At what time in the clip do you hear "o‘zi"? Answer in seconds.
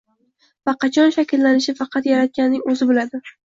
2.75-2.91